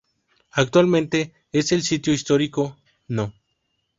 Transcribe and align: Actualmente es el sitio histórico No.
Actualmente 0.53 1.31
es 1.51 1.71
el 1.73 1.83
sitio 1.83 2.11
histórico 2.11 2.75
No. 3.07 3.35